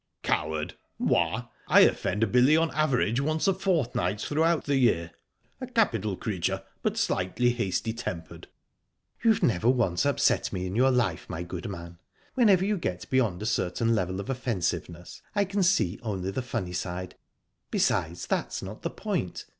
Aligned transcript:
"Coward!..._Moi,_ 0.23 1.47
I 1.67 1.81
offend 1.81 2.31
Billy 2.31 2.57
on 2.57 2.69
an 2.71 2.75
average 2.75 3.21
once 3.21 3.47
a 3.47 3.53
fortnight 3.53 4.19
throughout 4.19 4.63
the 4.65 4.77
year. 4.77 5.11
A 5.61 5.67
capital 5.67 6.17
creature, 6.17 6.63
but 6.81 6.97
slightly 6.97 7.51
hasty 7.51 7.93
tempered." 7.93 8.47
"You've 9.23 9.43
never 9.43 9.69
once 9.69 10.03
upset 10.03 10.51
me 10.51 10.65
in 10.65 10.75
your 10.75 10.89
life, 10.89 11.29
my 11.29 11.43
good 11.43 11.69
man. 11.69 11.99
Whenever 12.33 12.65
you 12.65 12.79
get 12.79 13.07
beyond 13.11 13.43
a 13.43 13.45
certain 13.45 13.93
level 13.93 14.19
of 14.19 14.27
offensiveness, 14.31 15.21
I 15.35 15.45
can 15.45 15.61
see 15.61 15.99
only 16.01 16.31
the 16.31 16.41
funny 16.41 16.73
side...Besides, 16.73 18.25
that's 18.25 18.63
not 18.63 18.81
the 18.81 18.89
point. 18.89 19.45